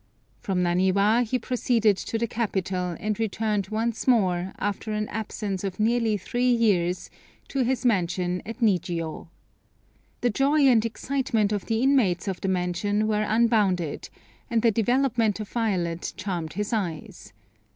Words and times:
From 0.39 0.63
Naniwa 0.63 1.21
he 1.23 1.37
proceeded 1.37 1.95
to 1.95 2.17
the 2.17 2.25
capital, 2.25 2.97
and 2.99 3.19
returned 3.19 3.67
once 3.67 4.07
more, 4.07 4.51
after 4.57 4.93
an 4.93 5.07
absence 5.09 5.63
of 5.63 5.79
nearly 5.79 6.17
three 6.17 6.49
years, 6.51 7.11
to 7.49 7.61
his 7.63 7.85
mansion 7.85 8.41
at 8.43 8.61
Nijiô. 8.61 9.27
The 10.21 10.31
joy 10.31 10.61
and 10.61 10.83
excitement 10.83 11.51
of 11.51 11.67
the 11.67 11.83
inmates 11.83 12.27
of 12.27 12.41
the 12.41 12.47
mansion 12.47 13.07
were 13.07 13.21
unbounded, 13.27 14.09
and 14.49 14.63
the 14.63 14.71
development 14.71 15.39
of 15.39 15.49
Violet 15.49 16.13
charmed 16.17 16.53
his 16.53 16.73
eyes. 16.73 17.31